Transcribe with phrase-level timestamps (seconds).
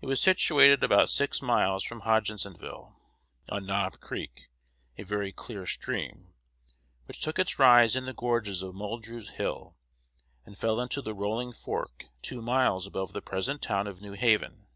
[0.00, 2.94] It was situated about six miles from Hodgensville,
[3.50, 4.48] on Knob Creek,
[4.96, 6.34] a very clear stream,
[7.06, 9.74] which took its rise in the gorges of Muldrews Hill,
[10.44, 14.68] and fell into the Rolling Fork two miles above the present town of New Haven.